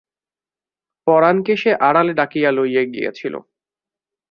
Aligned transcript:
পরাণকে 1.07 1.53
সে 1.57 1.71
আড়ালে 1.87 2.13
ডাকিয়া 2.13 2.49
লইয়া 2.51 2.83
গিয়াছিল। 2.93 3.33